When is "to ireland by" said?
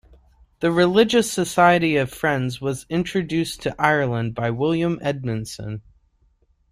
3.61-4.49